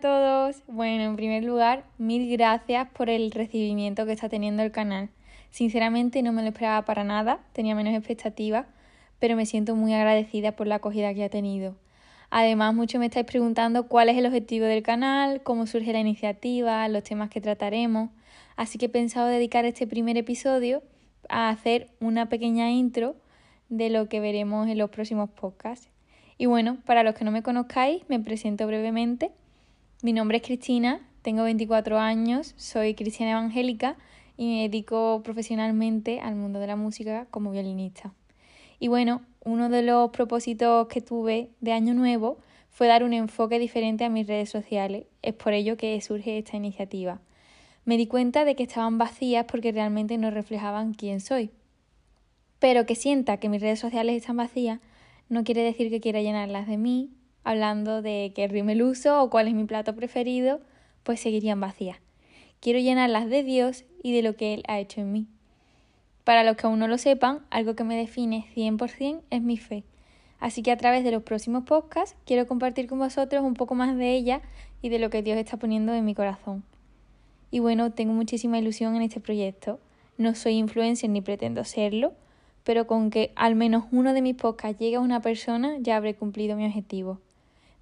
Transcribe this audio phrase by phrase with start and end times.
[0.00, 0.62] Todos.
[0.66, 5.08] Bueno, en primer lugar, mil gracias por el recibimiento que está teniendo el canal.
[5.50, 8.66] Sinceramente no me lo esperaba para nada, tenía menos expectativas,
[9.18, 11.76] pero me siento muy agradecida por la acogida que ha tenido.
[12.30, 16.86] Además, muchos me estáis preguntando cuál es el objetivo del canal, cómo surge la iniciativa,
[16.88, 18.10] los temas que trataremos,
[18.56, 20.82] así que he pensado dedicar este primer episodio
[21.28, 23.16] a hacer una pequeña intro
[23.68, 25.88] de lo que veremos en los próximos podcasts.
[26.36, 29.30] Y bueno, para los que no me conozcáis, me presento brevemente.
[30.02, 33.96] Mi nombre es Cristina, tengo 24 años, soy cristiana evangélica
[34.36, 38.12] y me dedico profesionalmente al mundo de la música como violinista.
[38.78, 42.36] Y bueno, uno de los propósitos que tuve de año nuevo
[42.68, 45.06] fue dar un enfoque diferente a mis redes sociales.
[45.22, 47.22] Es por ello que surge esta iniciativa.
[47.86, 51.50] Me di cuenta de que estaban vacías porque realmente no reflejaban quién soy.
[52.58, 54.78] Pero que sienta que mis redes sociales están vacías
[55.28, 57.10] no quiere decir que quiera llenarlas de mí,
[57.46, 60.60] hablando de qué rímel uso o cuál es mi plato preferido,
[61.04, 61.98] pues seguirían vacías.
[62.58, 65.26] Quiero llenarlas de Dios y de lo que Él ha hecho en mí.
[66.24, 69.84] Para los que aún no lo sepan, algo que me define 100% es mi fe.
[70.40, 73.96] Así que a través de los próximos podcasts quiero compartir con vosotros un poco más
[73.96, 74.40] de ella
[74.82, 76.64] y de lo que Dios está poniendo en mi corazón.
[77.52, 79.78] Y bueno, tengo muchísima ilusión en este proyecto.
[80.18, 82.12] No soy influencer ni pretendo serlo,
[82.64, 86.16] pero con que al menos uno de mis podcasts llegue a una persona ya habré
[86.16, 87.20] cumplido mi objetivo.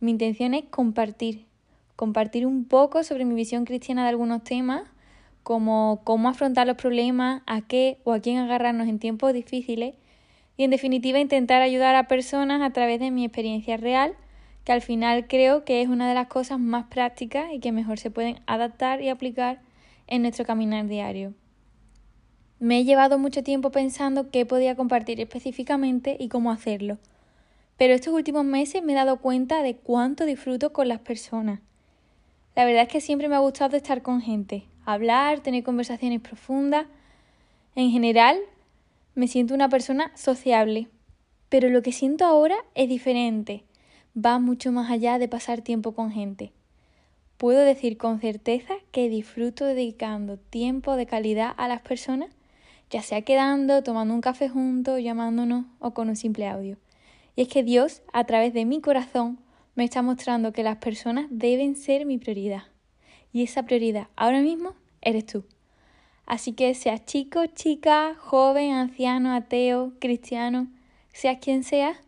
[0.04, 1.46] Mi intención es compartir,
[1.96, 4.82] compartir un poco sobre mi visión cristiana de algunos temas,
[5.42, 9.94] como cómo afrontar los problemas, a qué o a quién agarrarnos en tiempos difíciles
[10.58, 14.14] y en definitiva intentar ayudar a personas a través de mi experiencia real,
[14.64, 17.98] que al final creo que es una de las cosas más prácticas y que mejor
[17.98, 19.62] se pueden adaptar y aplicar
[20.06, 21.32] en nuestro caminar diario.
[22.58, 26.98] Me he llevado mucho tiempo pensando qué podía compartir específicamente y cómo hacerlo.
[27.76, 31.60] Pero estos últimos meses me he dado cuenta de cuánto disfruto con las personas.
[32.54, 36.86] La verdad es que siempre me ha gustado estar con gente, hablar, tener conversaciones profundas.
[37.74, 38.38] En general,
[39.14, 40.88] me siento una persona sociable.
[41.48, 43.64] Pero lo que siento ahora es diferente.
[44.16, 46.52] Va mucho más allá de pasar tiempo con gente.
[47.36, 52.30] Puedo decir con certeza que disfruto dedicando tiempo de calidad a las personas
[52.90, 56.76] ya sea quedando, tomando un café juntos, llamándonos o con un simple audio.
[57.36, 59.40] Y es que Dios, a través de mi corazón,
[59.74, 62.64] me está mostrando que las personas deben ser mi prioridad.
[63.32, 65.44] Y esa prioridad ahora mismo eres tú.
[66.26, 70.68] Así que seas chico, chica, joven, anciano, ateo, cristiano,
[71.12, 71.98] seas quien seas,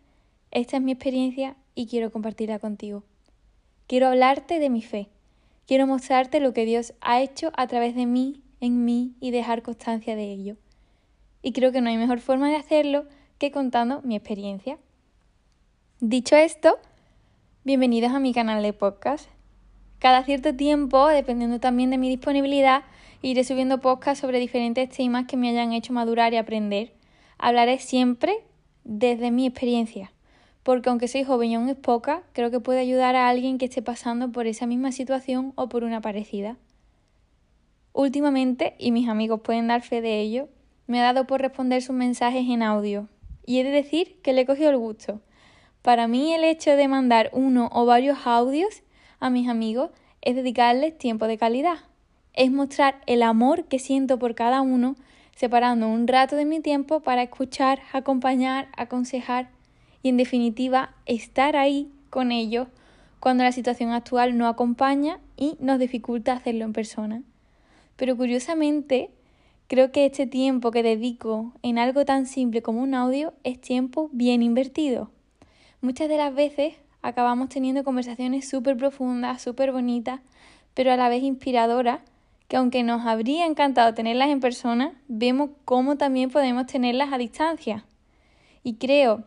[0.50, 3.02] esta es mi experiencia y quiero compartirla contigo.
[3.86, 5.08] Quiero hablarte de mi fe.
[5.66, 9.62] Quiero mostrarte lo que Dios ha hecho a través de mí, en mí y dejar
[9.62, 10.56] constancia de ello
[11.46, 13.06] y creo que no hay mejor forma de hacerlo
[13.38, 14.78] que contando mi experiencia.
[16.00, 16.78] Dicho esto,
[17.64, 19.30] bienvenidos a mi canal de podcast.
[19.98, 22.84] Cada cierto tiempo, dependiendo también de mi disponibilidad,
[23.22, 26.92] iré subiendo podcasts sobre diferentes temas que me hayan hecho madurar y aprender.
[27.38, 28.44] Hablaré siempre
[28.84, 30.12] desde mi experiencia,
[30.64, 33.64] porque aunque soy joven y aún es poca, creo que puede ayudar a alguien que
[33.64, 36.58] esté pasando por esa misma situación o por una parecida.
[37.94, 40.50] Últimamente, y mis amigos pueden dar fe de ello,
[40.86, 43.08] me ha dado por responder sus mensajes en audio.
[43.46, 45.22] Y he de decir que le he cogido el gusto.
[45.86, 48.82] Para mí el hecho de mandar uno o varios audios
[49.20, 51.76] a mis amigos es dedicarles tiempo de calidad.
[52.32, 54.96] Es mostrar el amor que siento por cada uno,
[55.36, 59.48] separando un rato de mi tiempo para escuchar, acompañar, aconsejar
[60.02, 62.66] y en definitiva estar ahí con ellos
[63.20, 67.22] cuando la situación actual no acompaña y nos dificulta hacerlo en persona.
[67.94, 69.10] Pero curiosamente,
[69.68, 74.08] Creo que este tiempo que dedico en algo tan simple como un audio es tiempo
[74.12, 75.10] bien invertido.
[75.80, 80.20] Muchas de las veces acabamos teniendo conversaciones súper profundas, súper bonitas,
[80.74, 82.00] pero a la vez inspiradoras,
[82.48, 87.84] que aunque nos habría encantado tenerlas en persona, vemos cómo también podemos tenerlas a distancia.
[88.62, 89.24] Y creo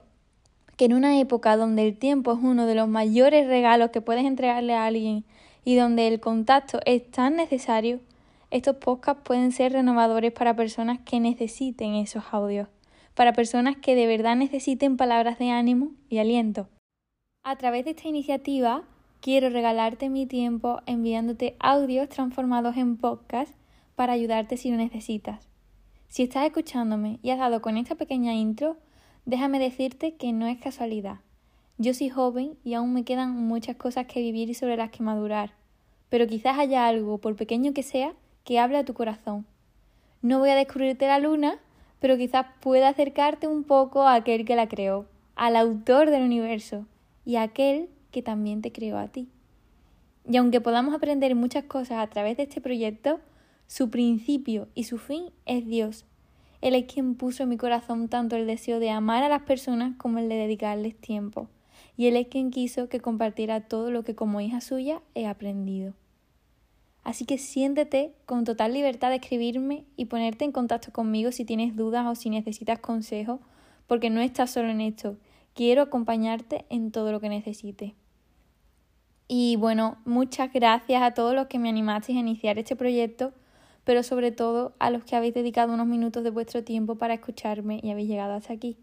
[0.75, 4.25] que en una época donde el tiempo es uno de los mayores regalos que puedes
[4.25, 5.25] entregarle a alguien
[5.65, 7.99] y donde el contacto es tan necesario,
[8.49, 12.67] estos podcasts pueden ser renovadores para personas que necesiten esos audios,
[13.19, 16.69] para personas que de verdad necesiten palabras de ánimo y aliento.
[17.43, 18.85] A través de esta iniciativa
[19.19, 23.53] quiero regalarte mi tiempo enviándote audios transformados en podcast
[23.95, 25.49] para ayudarte si lo necesitas.
[26.07, 28.77] Si estás escuchándome y has dado con esta pequeña intro,
[29.25, 31.17] déjame decirte que no es casualidad.
[31.77, 35.03] Yo soy joven y aún me quedan muchas cosas que vivir y sobre las que
[35.03, 35.51] madurar,
[36.07, 38.13] pero quizás haya algo, por pequeño que sea,
[38.45, 39.45] que habla a tu corazón.
[40.21, 41.59] No voy a descubrirte la luna,
[41.99, 45.05] pero quizás pueda acercarte un poco a aquel que la creó,
[45.35, 46.85] al autor del universo
[47.25, 49.29] y a aquel que también te creó a ti.
[50.29, 53.19] Y aunque podamos aprender muchas cosas a través de este proyecto,
[53.67, 56.05] su principio y su fin es Dios.
[56.61, 59.95] Él es quien puso en mi corazón tanto el deseo de amar a las personas
[59.97, 61.47] como el de dedicarles tiempo.
[61.95, 65.93] Y Él es quien quiso que compartiera todo lo que como hija suya he aprendido.
[67.09, 71.75] Así que siéntete con total libertad de escribirme y ponerte en contacto conmigo si tienes
[71.75, 73.39] dudas o si necesitas consejos,
[73.87, 75.17] porque no estás solo en esto.
[75.55, 77.93] Quiero acompañarte en todo lo que necesites.
[79.27, 83.33] Y bueno, muchas gracias a todos los que me animasteis a iniciar este proyecto,
[83.85, 87.79] pero sobre todo a los que habéis dedicado unos minutos de vuestro tiempo para escucharme
[87.81, 88.77] y habéis llegado hasta aquí.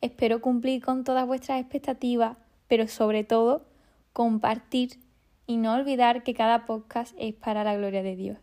[0.00, 3.66] Espero cumplir con todas vuestras expectativas, pero sobre todo
[4.14, 4.92] compartir
[5.50, 8.38] y no olvidar que cada podcast es para la gloria de Dios.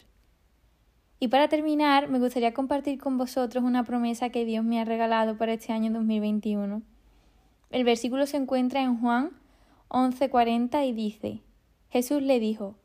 [1.22, 5.38] Y para terminar, me gustaría compartir con vosotros una promesa que Dios me ha regalado
[5.38, 6.82] para este año 2021.
[7.70, 9.32] El versículo se encuentra en Juan
[9.88, 11.40] 11:40 y dice,
[11.92, 12.76] Jesús le dijo,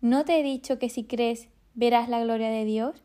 [0.00, 3.02] ¿no te he dicho que si crees verás la gloria de Dios?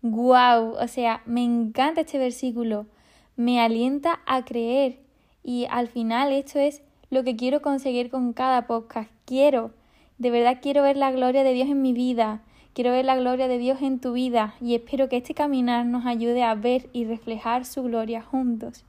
[0.00, 0.76] ¡Guau!
[0.80, 2.86] O sea, me encanta este versículo,
[3.34, 5.00] me alienta a creer
[5.42, 6.82] y al final esto es
[7.12, 9.10] lo que quiero conseguir con cada podcast.
[9.26, 9.70] Quiero,
[10.16, 12.40] de verdad quiero ver la gloria de Dios en mi vida,
[12.72, 16.06] quiero ver la gloria de Dios en tu vida y espero que este caminar nos
[16.06, 18.86] ayude a ver y reflejar su gloria juntos.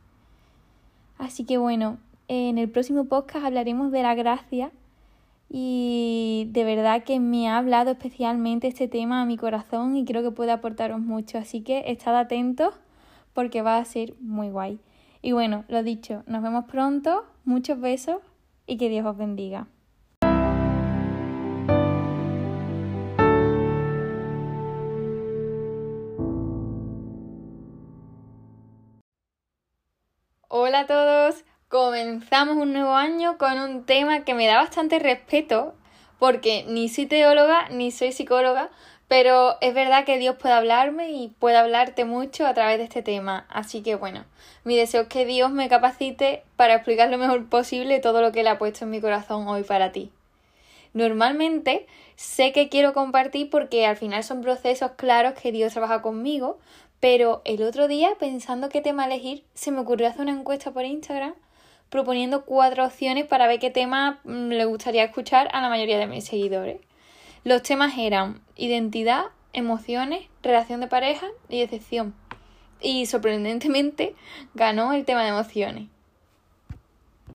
[1.18, 1.98] Así que bueno,
[2.30, 4.72] en el próximo podcast hablaremos de la gracia
[5.50, 10.24] y de verdad que me ha hablado especialmente este tema a mi corazón y creo
[10.24, 11.40] que puede aportaros mucho.
[11.40, 12.74] Así que estad atentos
[13.34, 14.80] porque va a ser muy guay.
[15.26, 18.18] Y bueno, lo dicho, nos vemos pronto, muchos besos
[18.68, 19.68] y que Dios os bendiga.
[30.50, 35.74] Hola a todos, comenzamos un nuevo año con un tema que me da bastante respeto
[36.20, 38.72] porque ni soy teóloga ni soy psicóloga,
[39.14, 43.04] pero es verdad que Dios puede hablarme y puede hablarte mucho a través de este
[43.04, 43.46] tema.
[43.48, 44.26] Así que bueno,
[44.64, 48.40] mi deseo es que Dios me capacite para explicar lo mejor posible todo lo que
[48.40, 50.10] Él ha puesto en mi corazón hoy para ti.
[50.94, 56.58] Normalmente sé que quiero compartir porque al final son procesos claros que Dios trabaja conmigo,
[57.00, 60.86] pero el otro día, pensando qué tema elegir, se me ocurrió hacer una encuesta por
[60.86, 61.36] Instagram
[61.90, 66.08] proponiendo cuatro opciones para ver qué tema mm, le gustaría escuchar a la mayoría de
[66.08, 66.82] mis seguidores.
[67.46, 72.16] Los temas eran identidad, emociones, relación de pareja y decepción.
[72.80, 74.16] Y sorprendentemente
[74.54, 75.90] ganó el tema de emociones.